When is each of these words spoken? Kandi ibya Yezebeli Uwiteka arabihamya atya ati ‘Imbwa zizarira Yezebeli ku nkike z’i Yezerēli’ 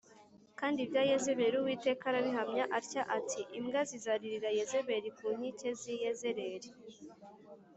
Kandi 0.59 0.77
ibya 0.85 1.03
Yezebeli 1.11 1.55
Uwiteka 1.59 2.03
arabihamya 2.07 2.63
atya 2.77 3.03
ati 3.17 3.41
‘Imbwa 3.59 3.81
zizarira 3.89 4.49
Yezebeli 4.57 5.09
ku 5.17 5.25
nkike 5.35 5.69
z’i 5.79 5.95
Yezerēli’ 6.03 6.69